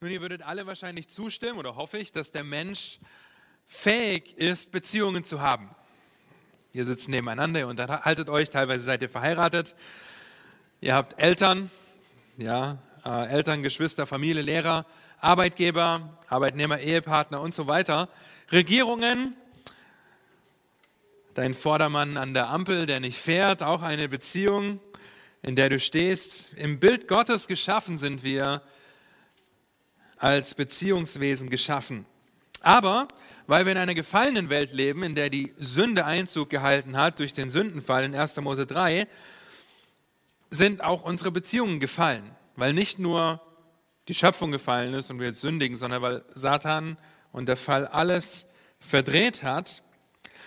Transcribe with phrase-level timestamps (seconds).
[0.00, 3.00] Nun, ihr würdet alle wahrscheinlich zustimmen, oder hoffe ich, dass der Mensch
[3.66, 5.74] fähig ist, Beziehungen zu haben.
[6.72, 9.74] Ihr sitzt nebeneinander, ihr unterhaltet euch, teilweise seid ihr verheiratet.
[10.80, 11.68] Ihr habt Eltern,
[12.36, 14.86] ja, äh, Eltern, Geschwister, Familie, Lehrer,
[15.20, 18.08] Arbeitgeber, Arbeitnehmer, Ehepartner und so weiter.
[18.52, 19.36] Regierungen,
[21.34, 24.78] dein Vordermann an der Ampel, der nicht fährt, auch eine Beziehung,
[25.42, 26.52] in der du stehst.
[26.54, 28.62] Im Bild Gottes geschaffen sind wir
[30.18, 32.06] als Beziehungswesen geschaffen.
[32.60, 33.08] Aber
[33.46, 37.32] weil wir in einer gefallenen Welt leben, in der die Sünde Einzug gehalten hat durch
[37.32, 38.36] den Sündenfall in 1.
[38.36, 39.06] Mose 3,
[40.50, 42.30] sind auch unsere Beziehungen gefallen.
[42.56, 43.40] Weil nicht nur
[44.08, 46.98] die Schöpfung gefallen ist und wir jetzt sündigen, sondern weil Satan
[47.32, 48.46] und der Fall alles
[48.80, 49.82] verdreht hat.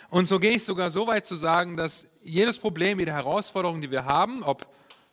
[0.09, 3.91] Und so gehe ich sogar so weit zu sagen, dass jedes Problem, jede Herausforderung, die
[3.91, 4.67] wir haben, ob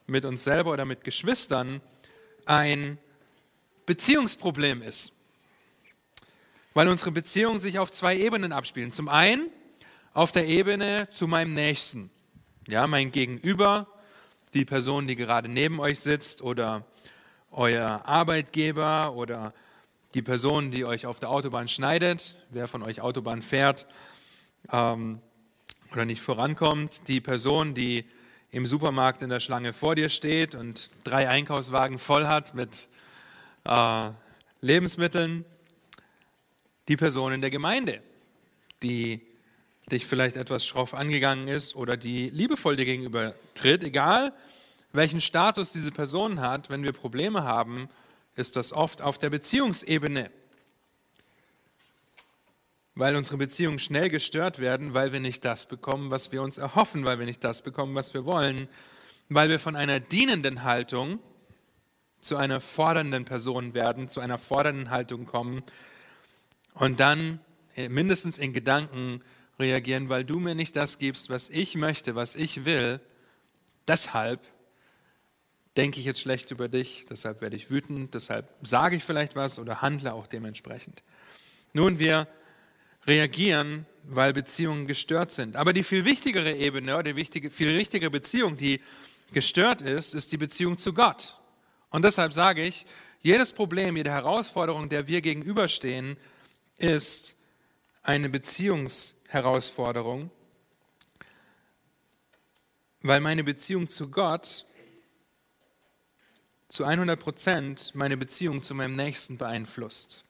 [0.07, 1.81] mit uns selber oder mit Geschwistern,
[2.47, 2.99] ein
[3.89, 5.13] Beziehungsproblem ist.
[6.75, 8.93] Weil unsere Beziehungen sich auf zwei Ebenen abspielen.
[8.93, 9.47] Zum einen
[10.13, 12.11] auf der Ebene zu meinem Nächsten.
[12.67, 13.87] Ja, mein Gegenüber,
[14.53, 16.85] die Person, die gerade neben euch sitzt oder
[17.51, 19.55] euer Arbeitgeber oder
[20.13, 23.87] die Person, die euch auf der Autobahn schneidet, wer von euch Autobahn fährt
[24.71, 25.23] ähm,
[25.93, 28.05] oder nicht vorankommt, die Person, die
[28.51, 32.89] im Supermarkt in der Schlange vor dir steht und drei Einkaufswagen voll hat mit
[33.69, 34.11] äh,
[34.61, 35.45] Lebensmitteln,
[36.89, 38.03] die Person in der Gemeinde,
[38.83, 39.21] die
[39.93, 44.33] dich vielleicht etwas schroff angegangen ist oder die liebevoll dir gegenüber tritt, egal
[44.93, 47.89] welchen Status diese Person hat, wenn wir Probleme haben,
[48.37, 50.31] ist das oft auf der Beziehungsebene.
[52.95, 57.05] Weil unsere Beziehungen schnell gestört werden, weil wir nicht das bekommen, was wir uns erhoffen,
[57.05, 58.69] weil wir nicht das bekommen, was wir wollen,
[59.29, 61.21] weil wir von einer dienenden Haltung
[62.21, 65.63] zu einer fordernden Person werden, zu einer fordernden Haltung kommen
[66.75, 67.41] und dann
[67.77, 69.23] äh, mindestens in Gedanken
[69.59, 73.01] reagieren, weil du mir nicht das gibst, was ich möchte, was ich will.
[73.87, 74.41] Deshalb
[75.77, 79.59] denke ich jetzt schlecht über dich, deshalb werde ich wütend, deshalb sage ich vielleicht was
[79.59, 81.03] oder handle auch dementsprechend.
[81.73, 82.27] Nun, wir
[83.07, 85.57] reagieren, weil Beziehungen gestört sind.
[85.57, 88.81] Aber die viel wichtigere Ebene die wichtige, viel richtigere Beziehung, die
[89.33, 91.38] gestört ist, ist die Beziehung zu Gott.
[91.91, 92.87] Und deshalb sage ich,
[93.21, 96.17] jedes Problem, jede Herausforderung, der wir gegenüberstehen,
[96.77, 97.35] ist
[98.03, 100.31] eine Beziehungsherausforderung,
[103.03, 104.67] weil meine Beziehung zu Gott
[106.69, 110.25] zu 100 Prozent meine Beziehung zu meinem Nächsten beeinflusst.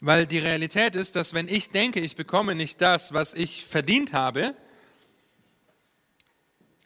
[0.00, 4.12] Weil die Realität ist, dass wenn ich denke, ich bekomme nicht das, was ich verdient
[4.12, 4.54] habe,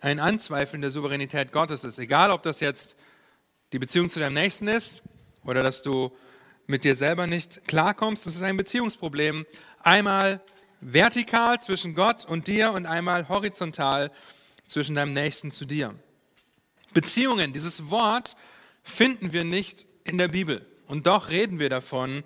[0.03, 1.99] ein Anzweifeln der Souveränität Gottes ist.
[1.99, 2.97] Egal, ob das jetzt
[3.73, 5.03] die Beziehung zu deinem Nächsten ist
[5.45, 6.13] oder dass du
[6.67, 9.47] mit dir selber nicht klarkommst, das ist ein Beziehungsproblem.
[9.81, 10.41] Einmal
[10.81, 14.11] vertikal zwischen Gott und dir und einmal horizontal
[14.67, 15.95] zwischen deinem Nächsten zu dir.
[16.93, 18.37] Beziehungen, dieses Wort
[18.83, 20.67] finden wir nicht in der Bibel.
[20.89, 22.25] Und doch reden wir davon.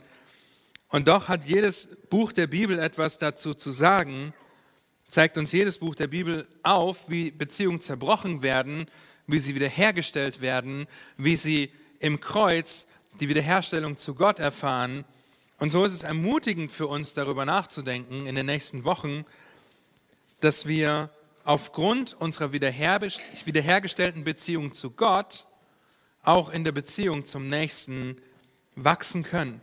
[0.89, 4.33] Und doch hat jedes Buch der Bibel etwas dazu zu sagen,
[5.09, 8.87] zeigt uns jedes Buch der Bibel auf, wie Beziehungen zerbrochen werden,
[9.27, 10.87] wie sie wiederhergestellt werden,
[11.17, 12.87] wie sie im Kreuz
[13.21, 15.05] die Wiederherstellung zu Gott erfahren.
[15.59, 19.25] Und so ist es ermutigend für uns, darüber nachzudenken in den nächsten Wochen,
[20.41, 21.11] dass wir
[21.45, 25.47] aufgrund unserer wiederhergestellten Beziehung zu Gott
[26.23, 28.21] auch in der Beziehung zum Nächsten
[28.75, 29.61] wachsen können.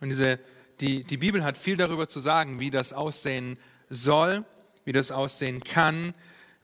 [0.00, 0.40] Und diese,
[0.80, 4.44] die, die Bibel hat viel darüber zu sagen, wie das aussehen soll,
[4.84, 6.14] wie das aussehen kann,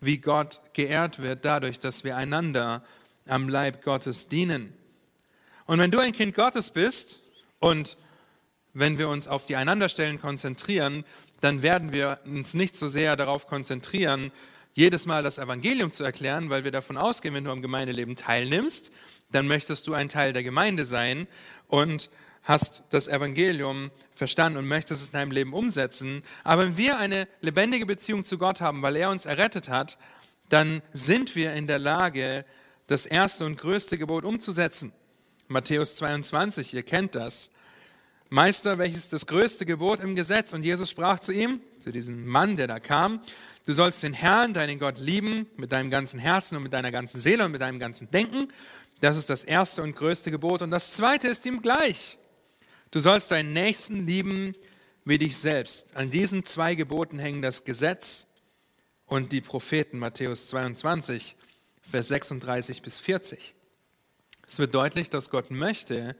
[0.00, 2.84] wie Gott geehrt wird dadurch, dass wir einander
[3.26, 4.72] am Leib Gottes dienen.
[5.66, 7.20] Und wenn du ein Kind Gottes bist
[7.58, 7.96] und
[8.72, 11.04] wenn wir uns auf die Einanderstellen konzentrieren,
[11.40, 14.32] dann werden wir uns nicht so sehr darauf konzentrieren,
[14.72, 18.92] jedes Mal das Evangelium zu erklären, weil wir davon ausgehen, wenn du am Gemeindeleben teilnimmst,
[19.32, 21.26] dann möchtest du ein Teil der Gemeinde sein
[21.66, 22.10] und
[22.48, 26.22] hast das Evangelium verstanden und möchtest es in deinem Leben umsetzen.
[26.44, 29.98] Aber wenn wir eine lebendige Beziehung zu Gott haben, weil er uns errettet hat,
[30.48, 32.46] dann sind wir in der Lage,
[32.86, 34.92] das erste und größte Gebot umzusetzen.
[35.46, 37.50] Matthäus 22, ihr kennt das.
[38.30, 40.54] Meister, welches das größte Gebot im Gesetz?
[40.54, 43.20] Und Jesus sprach zu ihm, zu diesem Mann, der da kam,
[43.66, 47.20] du sollst den Herrn, deinen Gott lieben, mit deinem ganzen Herzen und mit deiner ganzen
[47.20, 48.48] Seele und mit deinem ganzen Denken.
[49.00, 50.62] Das ist das erste und größte Gebot.
[50.62, 52.16] Und das zweite ist ihm gleich.
[52.90, 54.54] Du sollst deinen Nächsten lieben
[55.04, 55.94] wie dich selbst.
[55.96, 58.26] An diesen zwei Geboten hängen das Gesetz
[59.06, 61.36] und die Propheten, Matthäus 22,
[61.82, 63.54] Vers 36 bis 40.
[64.48, 66.16] Es wird deutlich, dass Gott möchte,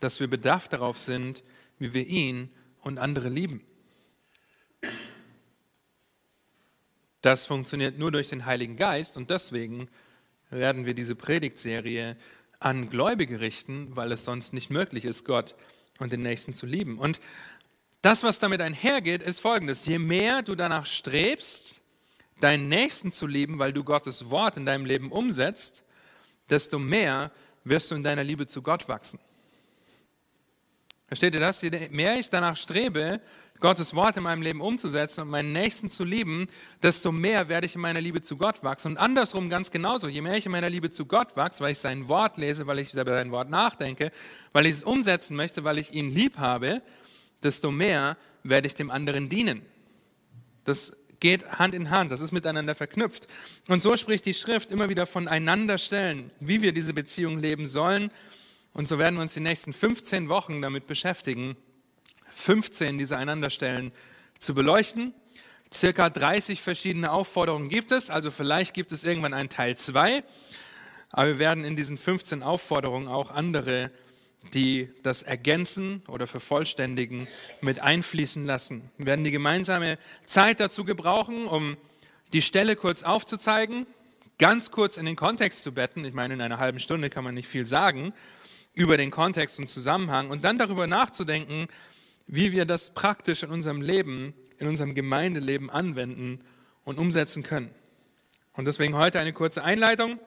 [0.00, 1.42] dass wir bedacht darauf sind,
[1.78, 2.50] wie wir ihn
[2.80, 3.64] und andere lieben.
[7.22, 9.88] Das funktioniert nur durch den Heiligen Geist und deswegen
[10.50, 12.16] werden wir diese Predigtserie
[12.60, 15.54] an Gläubige richten, weil es sonst nicht möglich ist, Gott
[15.98, 16.98] und den Nächsten zu lieben.
[16.98, 17.20] Und
[18.02, 19.84] das, was damit einhergeht, ist folgendes.
[19.86, 21.80] Je mehr du danach strebst,
[22.40, 25.84] deinen Nächsten zu lieben, weil du Gottes Wort in deinem Leben umsetzt,
[26.48, 27.30] desto mehr
[27.64, 29.18] wirst du in deiner Liebe zu Gott wachsen.
[31.06, 31.60] Versteht ihr das?
[31.60, 33.20] Je mehr ich danach strebe,
[33.60, 36.48] Gottes Wort in meinem Leben umzusetzen und meinen Nächsten zu lieben,
[36.82, 38.92] desto mehr werde ich in meiner Liebe zu Gott wachsen.
[38.92, 40.08] Und andersrum ganz genauso.
[40.08, 42.78] Je mehr ich in meiner Liebe zu Gott wachse, weil ich sein Wort lese, weil
[42.78, 44.10] ich über sein Wort nachdenke,
[44.52, 46.82] weil ich es umsetzen möchte, weil ich ihn lieb habe,
[47.42, 49.62] desto mehr werde ich dem anderen dienen.
[50.64, 53.28] Das geht Hand in Hand, das ist miteinander verknüpft.
[53.68, 58.10] Und so spricht die Schrift immer wieder voneinander stellen, wie wir diese Beziehung leben sollen.
[58.72, 61.56] Und so werden wir uns die nächsten 15 Wochen damit beschäftigen,
[62.34, 63.92] 15 dieser Einanderstellen
[64.38, 65.14] zu beleuchten.
[65.72, 70.24] Circa 30 verschiedene Aufforderungen gibt es, also vielleicht gibt es irgendwann einen Teil 2,
[71.10, 73.90] aber wir werden in diesen 15 Aufforderungen auch andere
[74.54, 77.28] die das ergänzen oder vervollständigen,
[77.60, 78.90] mit einfließen lassen.
[78.96, 81.76] Wir werden die gemeinsame Zeit dazu gebrauchen, um
[82.32, 83.86] die Stelle kurz aufzuzeigen,
[84.38, 86.04] ganz kurz in den Kontext zu betten.
[86.04, 88.12] Ich meine, in einer halben Stunde kann man nicht viel sagen
[88.72, 91.68] über den Kontext und Zusammenhang und dann darüber nachzudenken,
[92.32, 96.44] wie wir das praktisch in unserem Leben, in unserem Gemeindeleben anwenden
[96.84, 97.74] und umsetzen können.
[98.52, 100.20] Und deswegen heute eine kurze Einleitung.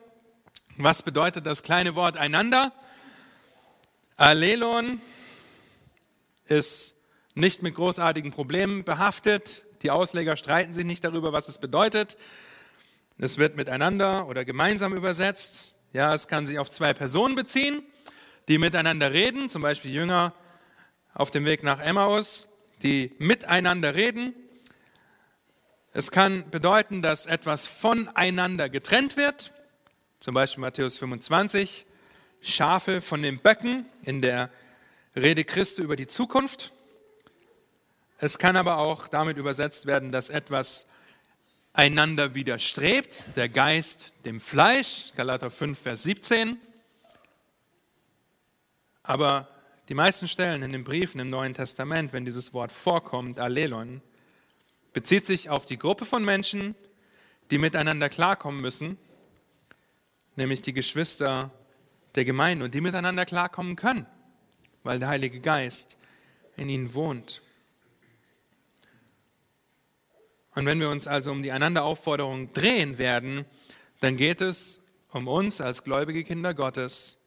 [0.76, 2.72] Was bedeutet das kleine Wort einander?
[4.16, 5.00] Allelon
[6.46, 6.94] ist
[7.34, 9.62] nicht mit großartigen Problemen behaftet.
[9.82, 12.18] Die Ausleger streiten sich nicht darüber, was es bedeutet.
[13.16, 15.74] Es wird miteinander oder gemeinsam übersetzt.
[15.94, 17.82] Ja, es kann sich auf zwei Personen beziehen,
[18.48, 20.34] die miteinander reden, zum Beispiel Jünger
[21.14, 22.48] auf dem Weg nach Emmaus,
[22.82, 24.34] die miteinander reden.
[25.92, 29.52] Es kann bedeuten, dass etwas voneinander getrennt wird,
[30.18, 31.86] zum Beispiel Matthäus 25.
[32.42, 34.50] Schafe von den Böcken in der
[35.16, 36.72] Rede Christi über die Zukunft.
[38.18, 40.86] Es kann aber auch damit übersetzt werden, dass etwas
[41.72, 46.58] einander widerstrebt, der Geist dem Fleisch, Galater 5, Vers 17.
[49.02, 49.53] Aber
[49.88, 54.00] die meisten Stellen in den Briefen im Neuen Testament, wenn dieses Wort vorkommt, Allelon,
[54.92, 56.74] bezieht sich auf die Gruppe von Menschen,
[57.50, 58.96] die miteinander klarkommen müssen,
[60.36, 61.50] nämlich die Geschwister
[62.14, 64.06] der Gemeinde und die miteinander klarkommen können,
[64.84, 65.98] weil der Heilige Geist
[66.56, 67.42] in ihnen wohnt.
[70.54, 73.44] Und wenn wir uns also um die Einanderaufforderung drehen werden,
[74.00, 77.18] dann geht es um uns als gläubige Kinder Gottes,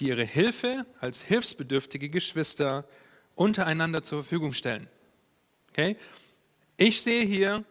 [0.00, 2.86] die ihre Hilfe als hilfsbedürftige Geschwister
[3.34, 4.88] untereinander zur Verfügung stellen.
[5.70, 5.96] Okay?
[6.76, 7.64] Ich stehe hier,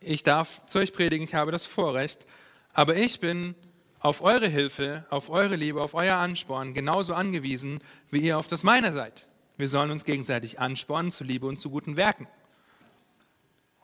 [0.00, 2.26] ich darf zu euch predigen, ich habe das Vorrecht,
[2.72, 3.54] aber ich bin
[4.00, 8.62] auf eure Hilfe, auf eure Liebe, auf euer Ansporn genauso angewiesen, wie ihr auf das
[8.62, 9.28] meine seid.
[9.58, 12.26] Wir sollen uns gegenseitig anspornen zu Liebe und zu guten Werken.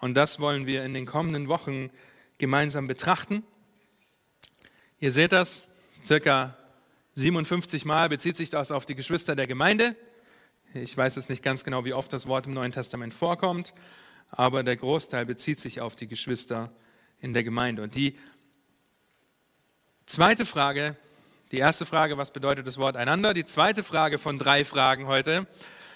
[0.01, 1.91] Und das wollen wir in den kommenden Wochen
[2.39, 3.45] gemeinsam betrachten.
[4.99, 5.69] Ihr seht das,
[6.05, 6.57] circa
[7.19, 9.97] 57 Mal bezieht sich das auf die Geschwister der Gemeinde.
[10.73, 13.75] Ich weiß jetzt nicht ganz genau, wie oft das Wort im Neuen Testament vorkommt,
[14.31, 16.71] aber der Großteil bezieht sich auf die Geschwister
[17.21, 17.83] in der Gemeinde.
[17.83, 18.17] Und die
[20.07, 20.97] Zweite Frage,
[21.53, 23.35] die erste Frage, was bedeutet das Wort einander?
[23.35, 25.47] Die zweite Frage von drei Fragen heute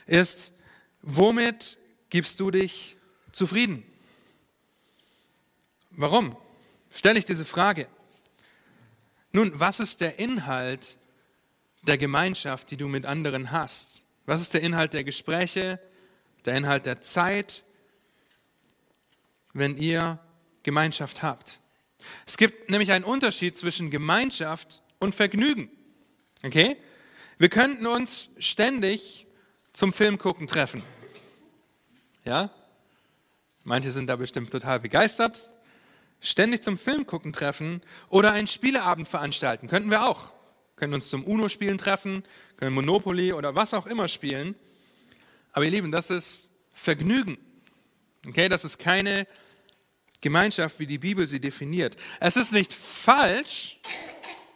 [0.06, 0.52] ist,
[1.00, 1.78] womit
[2.10, 2.98] gibst du dich
[3.30, 3.84] zufrieden?
[5.92, 6.36] Warum
[6.90, 7.86] stelle ich diese Frage?
[9.32, 10.98] Nun, was ist der Inhalt
[11.82, 14.04] der Gemeinschaft, die du mit anderen hast?
[14.26, 15.80] Was ist der Inhalt der Gespräche,
[16.44, 17.64] der Inhalt der Zeit,
[19.52, 20.18] wenn ihr
[20.62, 21.60] Gemeinschaft habt?
[22.26, 25.70] Es gibt nämlich einen Unterschied zwischen Gemeinschaft und Vergnügen.
[26.42, 26.76] Okay?
[27.38, 29.26] Wir könnten uns ständig
[29.72, 30.82] zum Film gucken treffen.
[32.24, 32.50] Ja?
[33.64, 35.50] Manche sind da bestimmt total begeistert.
[36.20, 39.68] Ständig zum Film gucken treffen oder einen Spieleabend veranstalten.
[39.68, 40.32] Könnten wir auch.
[40.82, 42.24] Können uns zum UNO-Spielen treffen,
[42.56, 44.56] können Monopoly oder was auch immer spielen.
[45.52, 47.38] Aber ihr Lieben, das ist Vergnügen.
[48.26, 49.28] Okay, das ist keine
[50.20, 51.94] Gemeinschaft, wie die Bibel sie definiert.
[52.18, 53.78] Es ist nicht falsch,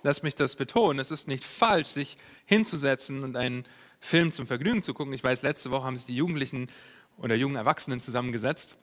[0.02, 3.64] lass mich das betonen, es ist nicht falsch, sich hinzusetzen und einen
[4.00, 5.12] Film zum Vergnügen zu gucken.
[5.12, 6.72] Ich weiß, letzte Woche haben sich die Jugendlichen
[7.18, 8.76] oder jungen Erwachsenen zusammengesetzt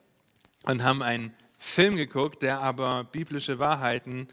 [0.64, 4.28] und haben einen Film geguckt, der aber biblische Wahrheiten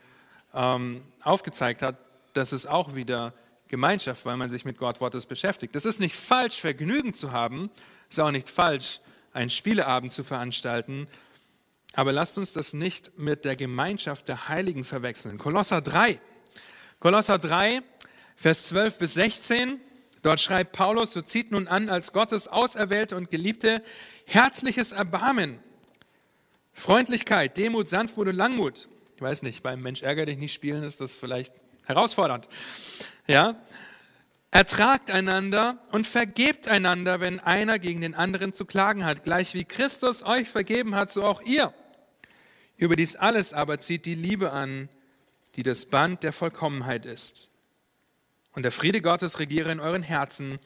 [0.53, 1.97] ähm, aufgezeigt hat,
[2.33, 3.33] das ist auch wieder
[3.67, 5.75] Gemeinschaft, weil man sich mit Gott Wortes beschäftigt.
[5.75, 7.71] Das ist nicht falsch, Vergnügen zu haben,
[8.09, 8.99] ist auch nicht falsch,
[9.33, 11.07] einen Spieleabend zu veranstalten,
[11.93, 15.37] aber lasst uns das nicht mit der Gemeinschaft der Heiligen verwechseln.
[15.37, 16.19] Kolosser 3.
[16.99, 17.81] Kolosser 3,
[18.35, 19.79] Vers 12 bis 16.
[20.21, 23.83] Dort schreibt Paulus, so zieht nun an als Gottes Auserwählte und Geliebte
[24.25, 25.59] herzliches Erbarmen,
[26.73, 28.87] Freundlichkeit, Demut, Sanftmut und Langmut.
[29.15, 31.53] Ich weiß nicht, beim Mensch ärger dich nicht spielen ist das vielleicht
[31.85, 32.47] herausfordernd.
[33.27, 33.55] Ja?
[34.51, 39.23] Ertragt einander und vergebt einander, wenn einer gegen den anderen zu klagen hat.
[39.23, 41.73] Gleich wie Christus euch vergeben hat, so auch ihr.
[42.75, 44.89] Über dies alles aber zieht die Liebe an,
[45.55, 47.49] die das Band der Vollkommenheit ist.
[48.53, 50.59] Und der Friede Gottes regiere in euren Herzen.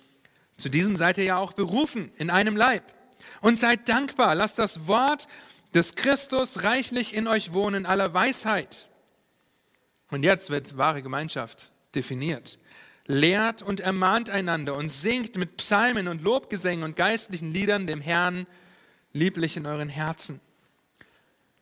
[0.57, 2.83] Zu diesem seid ihr ja auch berufen, in einem Leib.
[3.41, 5.27] Und seid dankbar, lasst das Wort
[5.73, 8.87] des Christus reichlich in euch wohnen, aller Weisheit.
[10.11, 12.59] Und jetzt wird wahre Gemeinschaft definiert.
[13.07, 18.47] Lehrt und ermahnt einander und singt mit Psalmen und Lobgesängen und geistlichen Liedern dem Herrn
[19.13, 20.41] lieblich in euren Herzen.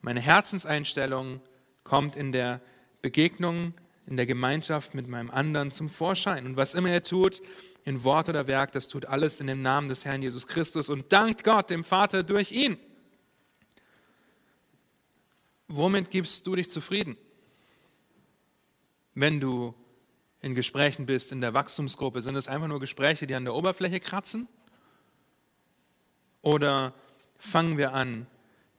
[0.00, 1.40] Meine Herzenseinstellung
[1.82, 2.60] kommt in der
[3.02, 3.74] Begegnung,
[4.06, 6.46] in der Gemeinschaft mit meinem anderen zum Vorschein.
[6.46, 7.40] Und was immer er tut,
[7.84, 11.12] in Wort oder Werk, das tut alles in dem Namen des Herrn Jesus Christus und
[11.12, 12.78] dankt Gott, dem Vater, durch ihn.
[15.68, 17.16] Womit gibst du dich zufrieden?
[19.14, 19.74] Wenn du
[20.40, 24.00] in Gesprächen bist, in der Wachstumsgruppe, sind es einfach nur Gespräche, die an der Oberfläche
[24.00, 24.48] kratzen?
[26.42, 26.94] Oder
[27.38, 28.26] fangen wir an,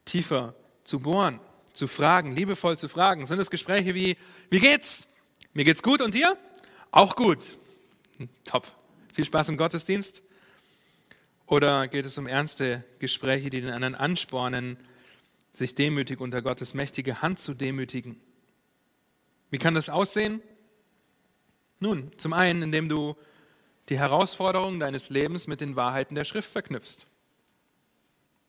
[0.06, 1.40] tiefer zu bohren,
[1.74, 3.26] zu fragen, liebevoll zu fragen.
[3.28, 4.18] Sind es Gespräche wie,
[4.50, 5.08] wie geht's?
[5.54, 6.38] Mir geht's gut und dir?
[6.92, 7.40] Auch gut.
[8.44, 8.68] Top.
[9.14, 10.22] Viel Spaß im Gottesdienst.
[11.48, 14.78] Oder geht es um ernste Gespräche, die den anderen anspornen,
[15.54, 18.20] sich demütig unter Gottes mächtige Hand zu demütigen?
[19.50, 20.42] Wie kann das aussehen?
[21.80, 23.16] Nun, zum einen, indem du
[23.90, 27.08] die Herausforderungen deines Lebens mit den Wahrheiten der Schrift verknüpfst.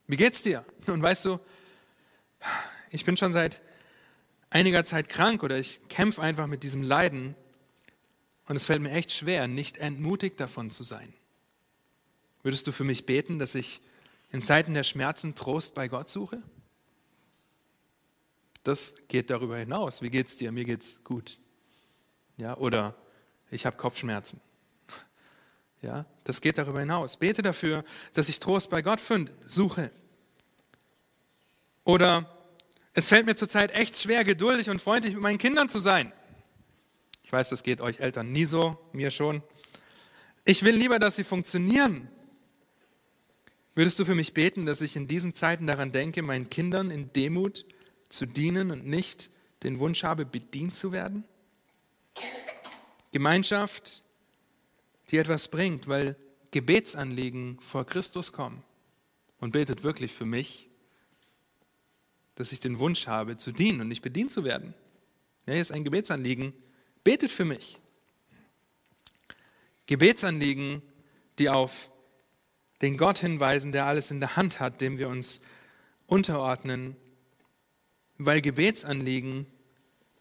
[0.07, 0.65] Wie geht's dir?
[0.87, 1.41] Und weißt du,
[2.91, 3.61] ich bin schon seit
[4.51, 7.35] einiger Zeit krank oder ich kämpfe einfach mit diesem Leiden
[8.47, 11.13] und es fällt mir echt schwer, nicht entmutigt davon zu sein.
[12.43, 13.81] Würdest du für mich beten, dass ich
[14.31, 16.41] in Zeiten der Schmerzen Trost bei Gott suche?
[18.67, 20.03] Das geht darüber hinaus.
[20.03, 20.51] Wie geht's dir?
[20.51, 21.39] Mir geht's gut.
[22.37, 22.97] Ja, oder
[23.49, 24.41] ich habe Kopfschmerzen.
[25.83, 27.17] Ja, das geht darüber hinaus.
[27.17, 29.93] Bete dafür, dass ich Trost bei Gott finde, suche.
[31.85, 32.29] Oder
[32.93, 36.13] es fällt mir zurzeit echt schwer, geduldig und freundlich mit meinen Kindern zu sein.
[37.23, 39.45] Ich weiß, das geht euch Eltern nie so, mir schon.
[40.45, 42.09] Ich will lieber, dass sie funktionieren.
[43.75, 47.13] Würdest du für mich beten, dass ich in diesen Zeiten daran denke, meinen Kindern in
[47.13, 47.65] Demut
[48.17, 49.31] zu dienen und nicht
[49.63, 51.25] den Wunsch habe, bedient zu werden?
[53.13, 54.03] Gemeinschaft,
[55.11, 56.17] die etwas bringt, weil
[56.51, 58.63] Gebetsanliegen vor Christus kommen
[59.39, 60.69] und betet wirklich für mich
[62.37, 64.75] dass ich den Wunsch habe, zu dienen und nicht bedient zu werden.
[65.47, 66.53] Ja, hier ist ein Gebetsanliegen.
[67.03, 67.79] Betet für mich.
[69.87, 70.83] Gebetsanliegen,
[71.39, 71.91] die auf
[72.83, 75.41] den Gott hinweisen, der alles in der Hand hat, dem wir uns
[76.07, 76.97] unterordnen,
[78.19, 79.47] weil Gebetsanliegen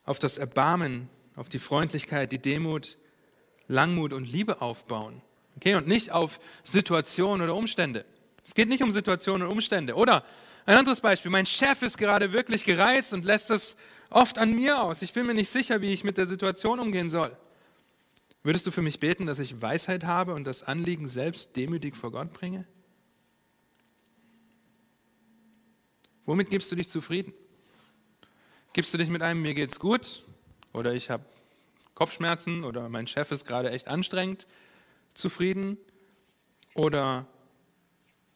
[0.04, 2.98] auf das Erbarmen, auf die Freundlichkeit, die Demut,
[3.68, 5.22] Langmut und Liebe aufbauen.
[5.56, 8.06] Okay, und nicht auf Situationen oder Umstände.
[8.46, 9.96] Es geht nicht um Situationen und Umstände.
[9.96, 10.24] Oder
[10.66, 13.78] ein anderes Beispiel, mein Chef ist gerade wirklich gereizt und lässt das
[14.10, 15.02] oft an mir aus.
[15.02, 17.36] Ich bin mir nicht sicher, wie ich mit der Situation umgehen soll.
[18.44, 22.12] Würdest du für mich beten, dass ich Weisheit habe und das Anliegen selbst demütig vor
[22.12, 22.66] Gott bringe?
[26.26, 27.34] Womit gibst du dich zufrieden?
[28.76, 30.26] Gibst du dich mit einem, mir geht's gut
[30.74, 31.24] oder ich habe
[31.94, 34.48] Kopfschmerzen oder mein Chef ist gerade echt anstrengend
[35.14, 35.78] zufrieden?
[36.74, 37.26] Oder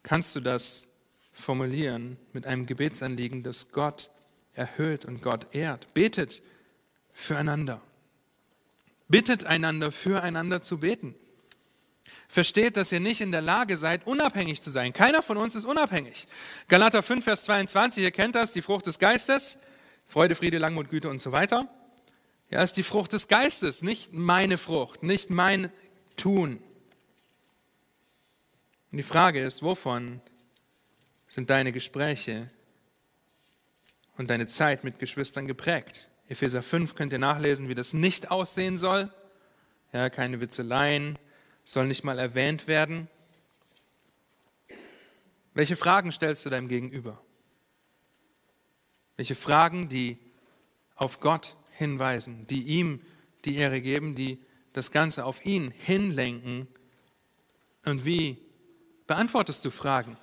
[0.01, 0.87] kannst du das
[1.33, 4.11] formulieren mit einem Gebetsanliegen, das Gott
[4.53, 5.93] erhöht und Gott ehrt.
[5.93, 6.41] Betet
[7.11, 7.81] füreinander.
[9.09, 11.15] Bittet einander, füreinander zu beten.
[12.29, 14.93] Versteht, dass ihr nicht in der Lage seid, unabhängig zu sein.
[14.93, 16.27] Keiner von uns ist unabhängig.
[16.69, 19.57] Galater 5, Vers 22, ihr kennt das, die Frucht des Geistes.
[20.09, 21.69] Freude, Friede, Langmut, Güte und so weiter.
[22.49, 25.71] Ja, ist die Frucht des Geistes, nicht meine Frucht, nicht mein
[26.15, 26.57] Tun.
[28.91, 30.19] Und die Frage ist, wovon
[31.27, 32.47] sind deine Gespräche
[34.17, 36.09] und deine Zeit mit Geschwistern geprägt.
[36.27, 39.13] Epheser 5 könnt ihr nachlesen, wie das nicht aussehen soll.
[39.93, 41.19] Ja, keine Witzeleien,
[41.65, 43.07] soll nicht mal erwähnt werden.
[45.53, 47.21] Welche Fragen stellst du deinem Gegenüber?
[49.19, 50.17] Welche Fragen, die
[50.95, 53.01] auf Gott hinweisen, die ihm
[53.43, 54.39] die Ehre geben, die
[54.71, 56.69] das Ganze auf ihn hinlenken.
[57.83, 58.37] Und wie
[59.07, 60.15] beantwortest du Fragen?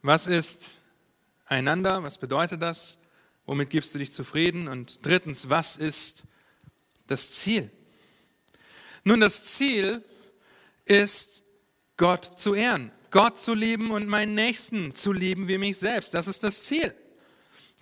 [0.00, 0.78] Was ist
[1.46, 2.04] einander?
[2.04, 2.96] Was bedeutet das?
[3.44, 4.68] Womit gibst du dich zufrieden?
[4.68, 6.22] Und drittens, was ist
[7.08, 7.68] das Ziel?
[9.02, 10.04] Nun, das Ziel
[10.84, 11.42] ist,
[11.96, 16.14] Gott zu ehren, Gott zu lieben und meinen Nächsten zu lieben wie mich selbst.
[16.14, 16.94] Das ist das Ziel.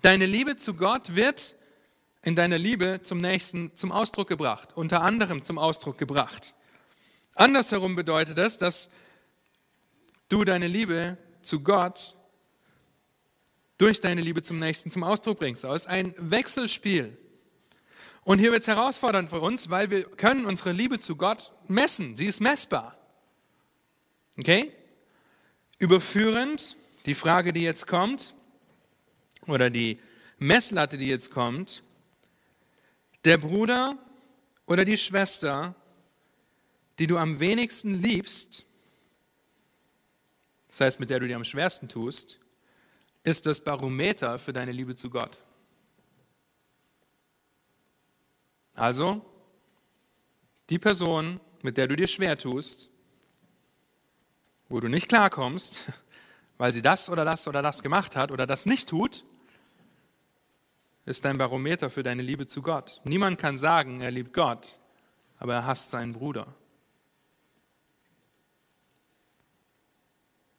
[0.03, 1.57] Deine Liebe zu Gott wird
[2.23, 6.55] in deiner Liebe zum Nächsten zum Ausdruck gebracht, unter anderem zum Ausdruck gebracht.
[7.35, 8.91] Andersherum bedeutet das, dass
[10.29, 12.17] du deine Liebe zu Gott
[13.77, 15.65] durch deine Liebe zum Nächsten zum Ausdruck bringst.
[15.65, 17.17] Das ist ein Wechselspiel.
[18.25, 22.17] Und hier wird es herausfordernd für uns, weil wir können unsere Liebe zu Gott messen.
[22.17, 22.99] Sie ist messbar.
[24.37, 24.73] Okay?
[25.79, 28.35] Überführend, die Frage, die jetzt kommt,
[29.47, 29.99] oder die
[30.39, 31.83] Messlatte, die jetzt kommt,
[33.25, 33.97] der Bruder
[34.67, 35.75] oder die Schwester,
[36.99, 38.67] die du am wenigsten liebst,
[40.69, 42.39] das heißt, mit der du dir am schwersten tust,
[43.25, 45.45] ist das Barometer für deine Liebe zu Gott.
[48.75, 49.25] Also,
[50.71, 52.91] die Person, mit der du dir schwer tust,
[54.69, 55.81] wo du nicht klarkommst,
[56.59, 59.25] weil sie das oder das oder das gemacht hat oder das nicht tut,
[61.07, 63.01] ist dein Barometer für deine Liebe zu Gott.
[63.05, 64.79] Niemand kann sagen, er liebt Gott,
[65.39, 66.55] aber er hasst seinen Bruder.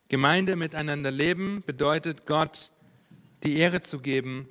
[0.08, 2.72] Gemeinde miteinander leben bedeutet, Gott
[3.44, 4.48] die Ehre zu geben.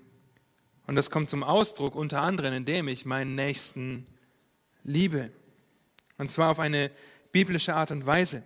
[0.87, 4.07] Und das kommt zum Ausdruck unter anderem, indem ich meinen Nächsten
[4.85, 5.31] liebe.
[6.17, 6.93] Und zwar auf eine
[7.33, 8.45] biblische Art und Weise.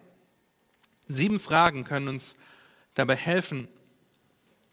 [1.14, 2.36] Sieben Fragen können uns
[2.94, 3.68] dabei helfen,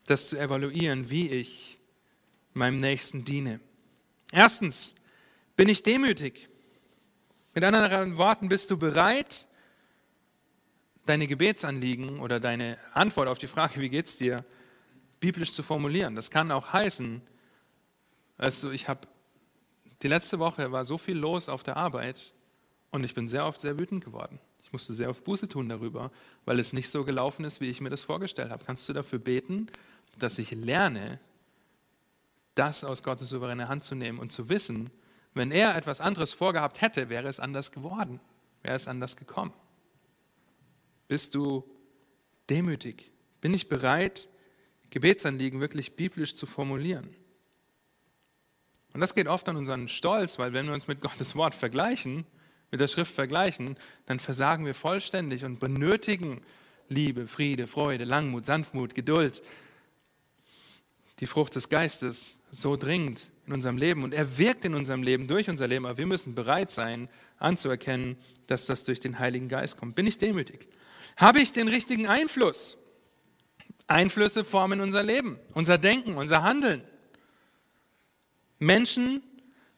[0.05, 1.77] das zu evaluieren, wie ich
[2.53, 3.59] meinem Nächsten diene.
[4.31, 4.95] Erstens,
[5.55, 6.49] bin ich demütig?
[7.53, 9.47] Mit anderen Worten, bist du bereit,
[11.05, 14.45] deine Gebetsanliegen oder deine Antwort auf die Frage, wie geht's dir,
[15.19, 16.15] biblisch zu formulieren?
[16.15, 17.21] Das kann auch heißen,
[18.37, 19.01] weißt du, ich habe
[20.01, 22.33] die letzte Woche war so viel los auf der Arbeit
[22.91, 24.39] und ich bin sehr oft sehr wütend geworden.
[24.69, 26.11] Ich musste sehr oft Buße tun darüber,
[26.45, 28.63] weil es nicht so gelaufen ist, wie ich mir das vorgestellt habe.
[28.63, 29.65] Kannst du dafür beten,
[30.19, 31.19] dass ich lerne,
[32.53, 34.91] das aus Gottes souveräne Hand zu nehmen und zu wissen,
[35.33, 38.19] wenn er etwas anderes vorgehabt hätte, wäre es anders geworden,
[38.61, 39.53] wäre es anders gekommen.
[41.07, 41.63] Bist du
[42.47, 43.11] demütig?
[43.41, 44.29] Bin ich bereit,
[44.91, 47.15] Gebetsanliegen wirklich biblisch zu formulieren?
[48.93, 52.27] Und das geht oft an unseren Stolz, weil wenn wir uns mit Gottes Wort vergleichen,
[52.71, 56.41] mit der Schrift vergleichen, dann versagen wir vollständig und benötigen
[56.87, 59.41] Liebe, Friede, Freude, Langmut, Sanftmut, Geduld,
[61.19, 64.03] die Frucht des Geistes so dringend in unserem Leben.
[64.03, 68.17] Und er wirkt in unserem Leben, durch unser Leben, aber wir müssen bereit sein, anzuerkennen,
[68.47, 69.95] dass das durch den Heiligen Geist kommt.
[69.95, 70.67] Bin ich demütig?
[71.17, 72.77] Habe ich den richtigen Einfluss?
[73.87, 76.83] Einflüsse formen unser Leben, unser Denken, unser Handeln.
[78.59, 79.23] Menschen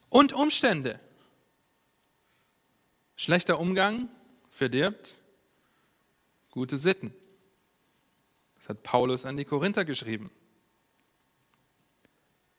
[0.10, 1.00] und Umstände.
[3.22, 4.10] Schlechter Umgang
[4.50, 5.14] verdirbt
[6.50, 7.14] gute Sitten.
[8.56, 10.32] Das hat Paulus an die Korinther geschrieben.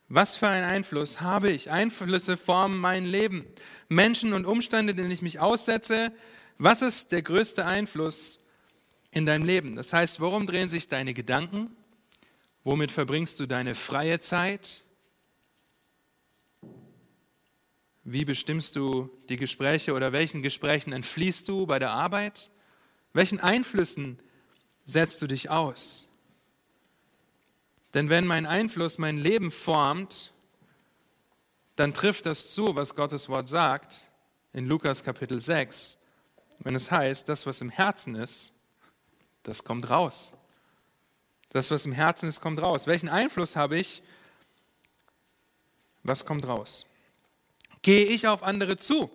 [0.09, 1.73] Was für einen Einfluss habe ich?
[1.73, 3.45] Einflüsse formen mein Leben.
[3.89, 6.13] Menschen und Umstände, denen ich mich aussetze.
[6.59, 8.39] Was ist der größte Einfluss
[9.11, 9.75] in deinem Leben?
[9.75, 11.77] Das heißt, worum drehen sich deine Gedanken?
[12.63, 14.85] Womit verbringst du deine freie Zeit?
[18.13, 22.51] Wie bestimmst du die Gespräche oder welchen Gesprächen entfließt du bei der Arbeit?
[23.15, 24.19] Welchen Einflüssen
[24.85, 26.09] setzt du dich aus?
[27.95, 30.31] Denn wenn mein Einfluss mein Leben formt,
[31.77, 34.11] dann trifft das zu, was Gottes Wort sagt
[34.53, 35.97] in Lukas Kapitel 6,
[36.59, 38.53] wenn es heißt, das, was im Herzen ist,
[39.43, 40.37] das kommt raus.
[41.49, 42.87] Das, was im Herzen ist, kommt raus.
[42.87, 44.03] Welchen Einfluss habe ich?
[46.03, 46.87] Was kommt raus?
[47.83, 49.11] Gehe ich auf andere zu?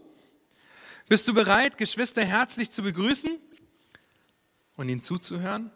[1.07, 3.37] Bist du bereit, Geschwister herzlich zu begrüßen
[4.75, 5.71] und ihnen zuzuhören?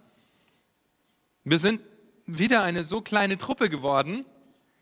[1.45, 1.80] Wir sind
[2.25, 4.25] wieder eine so kleine Truppe geworden.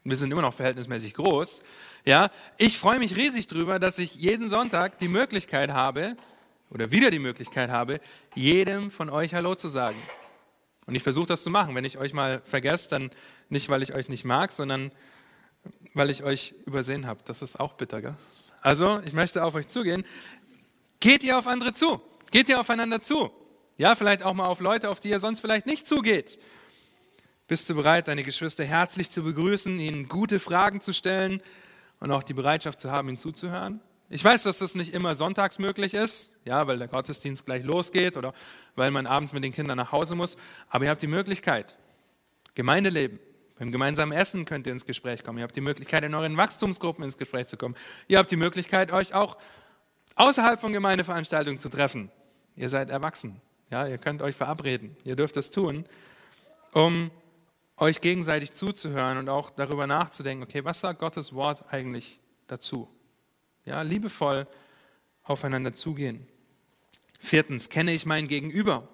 [0.03, 1.61] Wir sind immer noch verhältnismäßig groß.
[2.03, 6.15] Ja, ich freue mich riesig drüber, dass ich jeden Sonntag die Möglichkeit habe
[6.71, 7.99] oder wieder die Möglichkeit habe,
[8.33, 9.97] jedem von euch Hallo zu sagen.
[10.87, 11.75] Und ich versuche das zu machen.
[11.75, 13.11] Wenn ich euch mal vergesse, dann
[13.49, 14.91] nicht, weil ich euch nicht mag, sondern
[15.93, 17.21] weil ich euch übersehen habe.
[17.25, 18.15] Das ist auch bitter, gell?
[18.61, 20.03] Also, ich möchte auf euch zugehen.
[20.99, 22.01] Geht ihr auf andere zu?
[22.31, 23.31] Geht ihr aufeinander zu?
[23.77, 26.37] Ja, vielleicht auch mal auf Leute, auf die ihr sonst vielleicht nicht zugeht.
[27.47, 31.41] Bist du bereit, deine Geschwister herzlich zu begrüßen, ihnen gute Fragen zu stellen
[31.99, 33.79] und auch die Bereitschaft zu haben, ihm zuzuhören.
[34.11, 38.17] Ich weiß, dass das nicht immer sonntags möglich ist, ja, weil der Gottesdienst gleich losgeht
[38.17, 38.33] oder
[38.75, 40.35] weil man abends mit den Kindern nach Hause muss,
[40.69, 41.77] aber ihr habt die Möglichkeit.
[42.55, 43.19] Gemeindeleben,
[43.59, 45.37] beim gemeinsamen Essen könnt ihr ins Gespräch kommen.
[45.37, 47.75] Ihr habt die Möglichkeit, in euren Wachstumsgruppen ins Gespräch zu kommen.
[48.07, 49.37] Ihr habt die Möglichkeit, euch auch
[50.15, 52.09] außerhalb von Gemeindeveranstaltungen zu treffen.
[52.55, 53.41] Ihr seid erwachsen.
[53.69, 54.95] Ja, ihr könnt euch verabreden.
[55.03, 55.85] Ihr dürft das tun,
[56.71, 57.11] um
[57.75, 62.87] euch gegenseitig zuzuhören und auch darüber nachzudenken, okay, was sagt Gottes Wort eigentlich dazu?
[63.65, 64.47] Ja, liebevoll
[65.23, 66.25] aufeinander zugehen.
[67.19, 68.87] Viertens, kenne ich mein Gegenüber?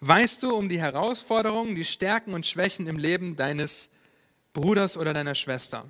[0.00, 3.90] Weißt du um die Herausforderungen, die Stärken und Schwächen im Leben deines
[4.52, 5.86] Bruders oder deiner Schwester?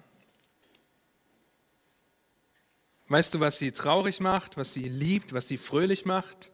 [3.09, 6.51] Weißt du, was sie traurig macht, was sie liebt, was sie fröhlich macht?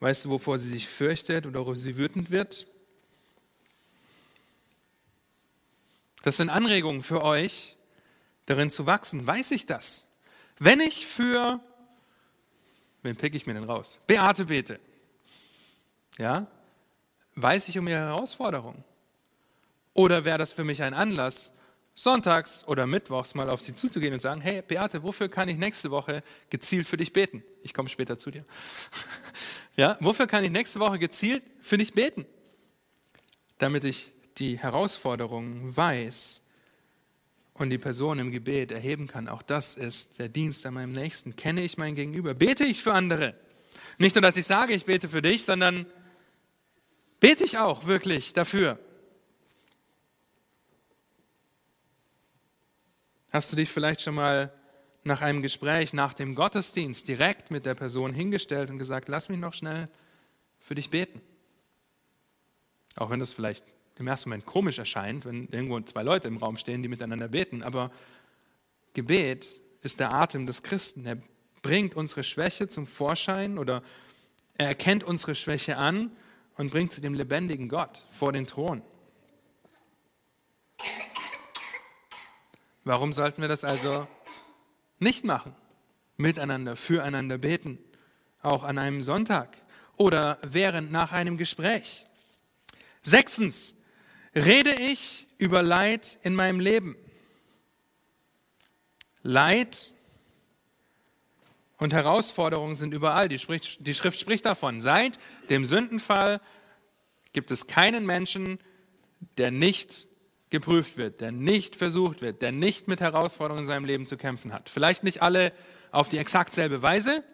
[0.00, 2.66] Weißt du, wovor sie sich fürchtet oder wo sie wütend wird?
[6.22, 7.76] Das sind Anregungen für euch,
[8.46, 9.26] darin zu wachsen.
[9.26, 10.04] Weiß ich das?
[10.58, 11.60] Wenn ich für,
[13.02, 13.98] wen pick ich mir denn raus?
[14.06, 14.78] Beate bete,
[16.18, 16.46] ja,
[17.34, 18.84] weiß ich um ihre Herausforderung?
[19.94, 21.52] Oder wäre das für mich ein Anlass,
[21.94, 25.90] sonntags oder mittwochs mal auf sie zuzugehen und sagen, hey Beate, wofür kann ich nächste
[25.90, 27.42] Woche gezielt für dich beten?
[27.62, 28.44] Ich komme später zu dir.
[29.76, 32.24] ja, wofür kann ich nächste Woche gezielt für dich beten?
[33.58, 36.40] Damit ich die Herausforderungen weiß
[37.52, 39.28] und die Person im Gebet erheben kann.
[39.28, 41.36] Auch das ist der Dienst an meinem Nächsten.
[41.36, 42.32] Kenne ich mein Gegenüber?
[42.32, 43.34] Bete ich für andere?
[43.98, 45.84] Nicht nur, dass ich sage, ich bete für dich, sondern
[47.20, 48.78] bete ich auch wirklich dafür.
[53.30, 54.52] Hast du dich vielleicht schon mal
[55.04, 59.38] nach einem Gespräch, nach dem Gottesdienst direkt mit der Person hingestellt und gesagt, lass mich
[59.38, 59.88] noch schnell
[60.58, 61.20] für dich beten?
[62.96, 63.64] Auch wenn das vielleicht
[63.98, 67.62] im ersten Moment komisch erscheint, wenn irgendwo zwei Leute im Raum stehen, die miteinander beten,
[67.62, 67.92] aber
[68.94, 69.46] Gebet
[69.82, 71.06] ist der Atem des Christen.
[71.06, 71.18] Er
[71.62, 73.82] bringt unsere Schwäche zum Vorschein oder
[74.54, 76.10] er erkennt unsere Schwäche an
[76.60, 78.82] und bringt sie dem lebendigen Gott vor den Thron.
[82.84, 84.06] Warum sollten wir das also
[84.98, 85.56] nicht machen?
[86.18, 87.78] Miteinander, füreinander beten,
[88.42, 89.56] auch an einem Sonntag
[89.96, 92.04] oder während nach einem Gespräch.
[93.00, 93.74] Sechstens,
[94.34, 96.94] rede ich über Leid in meinem Leben.
[99.22, 99.94] Leid
[101.80, 103.28] und Herausforderungen sind überall.
[103.28, 104.80] Die, spricht, die, Schrift spricht davon.
[104.80, 106.40] Seit dem Sündenfall
[107.32, 108.58] gibt es keinen Menschen,
[109.38, 110.06] der nicht
[110.50, 114.52] geprüft wird, der nicht versucht wird, der nicht mit Herausforderungen in seinem Leben zu kämpfen
[114.52, 114.68] hat.
[114.68, 115.52] Vielleicht nicht alle
[115.90, 117.24] auf die exakt selbe Weise,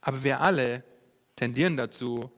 [0.00, 0.82] aber wir alle
[1.36, 2.30] tendieren dazu,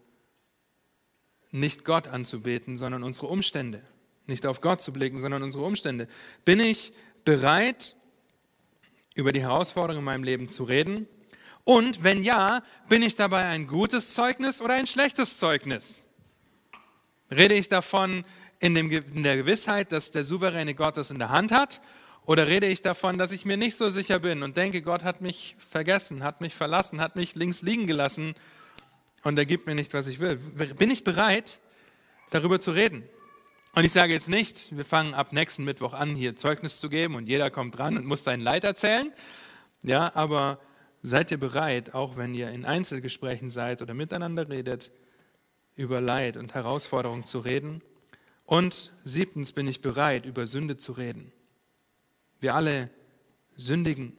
[1.50, 3.82] nicht Gott anzubeten, sondern unsere Umstände.
[4.26, 6.08] Nicht auf Gott zu blicken, sondern unsere Umstände.
[6.44, 6.92] Bin ich
[7.24, 7.96] bereit,
[9.14, 11.08] über die Herausforderungen in meinem Leben zu reden?
[11.68, 16.07] Und wenn ja, bin ich dabei ein gutes Zeugnis oder ein schlechtes Zeugnis?
[17.31, 18.24] Rede ich davon
[18.59, 21.83] in, dem, in der Gewissheit, dass der souveräne Gott es in der Hand hat?
[22.24, 25.20] Oder rede ich davon, dass ich mir nicht so sicher bin und denke, Gott hat
[25.20, 28.35] mich vergessen, hat mich verlassen, hat mich links liegen gelassen
[29.22, 30.37] und er gibt mir nicht, was ich will.
[30.37, 31.61] Bin ich bereit,
[32.31, 33.07] darüber zu reden?
[33.74, 37.14] Und ich sage jetzt nicht, wir fangen ab nächsten Mittwoch an, hier Zeugnis zu geben
[37.14, 39.12] und jeder kommt dran und muss sein Leid erzählen.
[39.83, 40.61] Ja, aber
[41.02, 44.90] seid ihr bereit, auch wenn ihr in Einzelgesprächen seid oder miteinander redet,
[45.76, 47.82] über Leid und Herausforderungen zu reden?
[48.44, 51.32] Und siebtens bin ich bereit, über Sünde zu reden.
[52.40, 52.90] Wir alle
[53.56, 54.16] sündigen.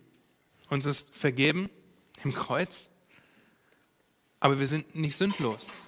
[0.69, 1.69] Uns ist vergeben
[2.23, 2.89] im Kreuz.
[4.39, 5.87] Aber wir sind nicht sündlos.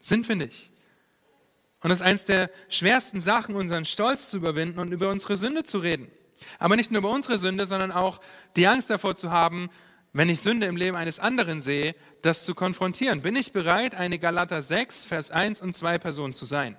[0.00, 0.70] Sind wir nicht.
[1.80, 5.64] Und das ist eines der schwersten Sachen, unseren Stolz zu überwinden und über unsere Sünde
[5.64, 6.10] zu reden.
[6.58, 8.20] Aber nicht nur über unsere Sünde, sondern auch
[8.56, 9.68] die Angst davor zu haben,
[10.14, 13.20] wenn ich Sünde im Leben eines anderen sehe, das zu konfrontieren.
[13.20, 16.76] Bin ich bereit, eine Galater 6, Vers 1 und 2 Person zu sein?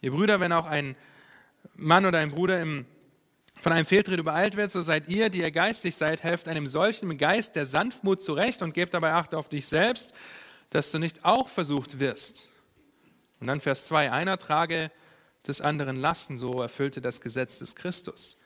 [0.00, 0.96] Ihr Brüder, wenn auch ein
[1.76, 2.86] Mann oder ein Bruder im
[3.60, 7.18] von einem Fehltritt übereilt wird, so seid ihr, die ihr geistlich seid, helft einem solchen
[7.18, 10.14] Geist der Sanftmut zurecht und gebt dabei Acht auf dich selbst,
[10.70, 12.48] dass du nicht auch versucht wirst.
[13.40, 14.92] Und dann Vers 2, einer trage
[15.46, 18.36] des anderen Lasten, so erfüllte das Gesetz des Christus.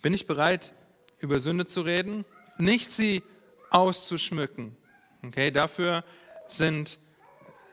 [0.00, 0.72] Bin ich bereit,
[1.18, 2.24] über Sünde zu reden,
[2.58, 3.22] nicht sie
[3.70, 4.76] auszuschmücken.
[5.24, 6.04] Okay, dafür
[6.48, 6.98] sind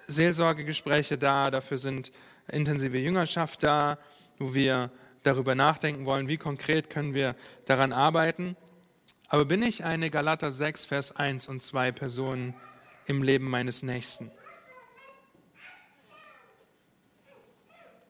[0.07, 2.11] Seelsorgegespräche da, dafür sind
[2.47, 3.97] intensive Jüngerschaft da,
[4.37, 4.91] wo wir
[5.23, 8.55] darüber nachdenken wollen, wie konkret können wir daran arbeiten.
[9.27, 12.53] Aber bin ich eine Galater 6, Vers 1 und 2 Person
[13.07, 14.31] im Leben meines Nächsten?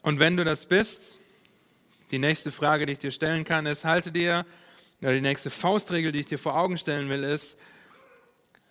[0.01, 1.19] Und wenn du das bist,
[2.11, 4.45] die nächste Frage, die ich dir stellen kann, ist, halte dir
[5.05, 7.57] oder die nächste Faustregel, die ich dir vor Augen stellen will, ist,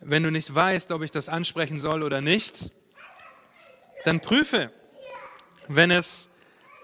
[0.01, 2.73] wenn du nicht weißt, ob ich das ansprechen soll oder nicht,
[4.05, 4.73] dann prüfe.
[5.69, 6.29] Wenn es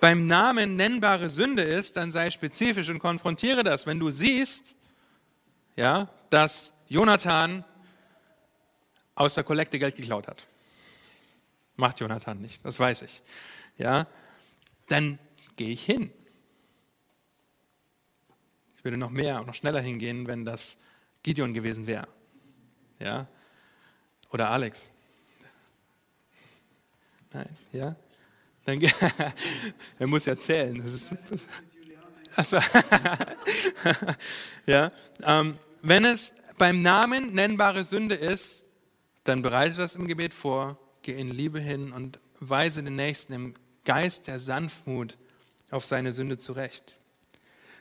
[0.01, 3.87] beim Namen nennbare Sünde ist, dann sei spezifisch und konfrontiere das.
[3.87, 4.77] Wenn du siehst,
[5.75, 7.65] ja, dass Jonathan
[9.17, 10.47] aus der Kollekte Geld geklaut hat,
[11.75, 13.21] macht Jonathan nicht, das weiß ich,
[13.79, 14.07] ja,
[14.87, 15.19] dann
[15.57, 16.13] gehe ich hin.
[18.81, 20.79] Ich würde noch mehr, noch schneller hingehen, wenn das
[21.23, 22.09] Gideon gewesen wäre.
[22.99, 23.29] Ja?
[24.33, 24.91] Oder Alex.
[27.31, 27.95] Nein, ja?
[28.65, 28.81] Dann,
[29.99, 30.83] er muss ja zählen.
[30.83, 31.15] Das ist,
[32.37, 32.57] also,
[34.67, 34.91] ja,
[35.25, 38.65] ähm, wenn es beim Namen nennbare Sünde ist,
[39.25, 43.55] dann bereite das im Gebet vor, geh in Liebe hin und weise den Nächsten im
[43.85, 45.19] Geist der Sanftmut
[45.71, 46.97] auf seine Sünde zurecht.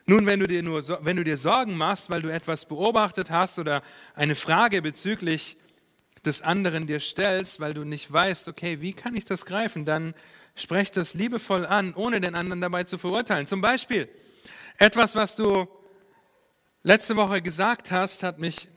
[0.09, 3.59] Nun, wenn du dir nur, wenn du dir Sorgen machst, weil du etwas beobachtet hast
[3.59, 3.83] oder
[4.15, 5.55] eine Frage bezüglich
[6.25, 10.15] des anderen dir stellst, weil du nicht weißt, okay, wie kann ich das greifen, dann
[10.55, 13.45] sprech das liebevoll an, ohne den anderen dabei zu verurteilen.
[13.45, 14.09] Zum Beispiel,
[14.79, 15.67] etwas, was du
[16.81, 18.67] letzte Woche gesagt hast, hat mich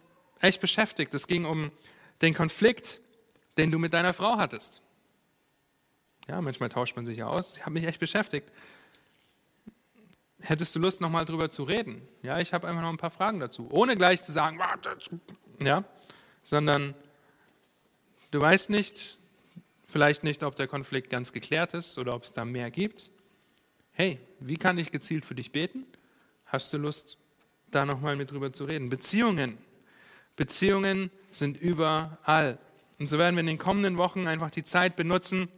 [0.43, 1.15] echt beschäftigt.
[1.15, 1.73] Es ging um
[2.21, 3.01] den Konflikt,
[3.57, 4.83] den du mit deiner Frau hattest.
[6.29, 7.57] Ja, manchmal tauscht man sich ja aus.
[7.57, 8.53] Ich habe mich echt beschäftigt.
[10.45, 12.03] Hättest du Lust, nochmal drüber zu reden?
[12.23, 13.69] Ja, ich habe einfach noch ein paar Fragen dazu.
[13.71, 14.61] Ohne gleich zu sagen,
[15.63, 15.85] ja,
[16.43, 16.95] sondern
[18.33, 19.19] du weißt nicht,
[19.85, 23.13] vielleicht nicht, ob der Konflikt ganz geklärt ist oder ob es da mehr gibt.
[23.93, 25.87] Hey, wie kann ich gezielt für dich beten?
[26.47, 27.19] Hast du Lust,
[27.71, 28.89] da nochmal mit drüber zu reden?
[28.89, 29.59] Beziehungen.
[30.35, 32.59] Beziehungen sind überall.
[32.99, 35.49] Und so werden wir in den kommenden Wochen einfach die Zeit benutzen,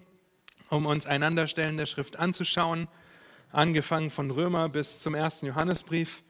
[0.69, 2.89] um uns einander Stellen der Schrift anzuschauen
[3.53, 6.23] angefangen von Römer bis zum ersten Johannesbrief,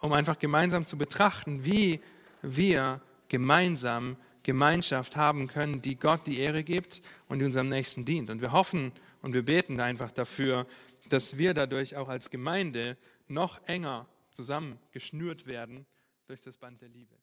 [0.00, 2.00] um einfach gemeinsam zu betrachten, wie
[2.42, 8.30] wir gemeinsam Gemeinschaft haben können, die Gott die Ehre gibt und die unserem Nächsten dient.
[8.30, 10.66] Und wir hoffen und wir beten einfach dafür,
[11.08, 12.96] dass wir dadurch auch als Gemeinde
[13.26, 15.84] noch enger zusammengeschnürt werden
[16.28, 17.16] durch das Band der Liebe.